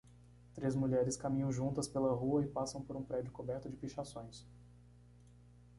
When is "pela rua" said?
1.87-2.43